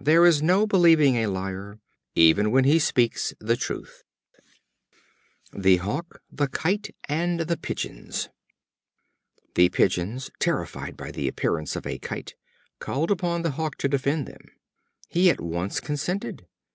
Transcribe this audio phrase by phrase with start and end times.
[0.00, 1.78] There is no believing a liar,
[2.14, 4.02] even when he speaks the truth.
[5.52, 8.30] The Hawk, the Kite, and the Pigeons.
[9.54, 12.34] The Pigeons, terrified by the appearance of a Kite,
[12.78, 14.48] called upon the Hawk to defend them.
[15.10, 16.46] He at once consented.